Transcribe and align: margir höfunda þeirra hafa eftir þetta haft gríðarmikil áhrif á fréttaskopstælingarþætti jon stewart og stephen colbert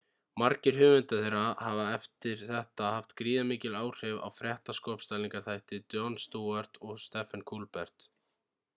margir 0.41 0.77
höfunda 0.77 1.17
þeirra 1.25 1.41
hafa 1.65 1.83
eftir 1.97 2.39
þetta 2.53 2.87
haft 2.95 3.13
gríðarmikil 3.21 3.75
áhrif 3.83 4.19
á 4.27 4.27
fréttaskopstælingarþætti 4.41 5.83
jon 5.97 6.21
stewart 6.27 6.85
og 6.89 7.03
stephen 7.09 7.49
colbert 7.53 8.13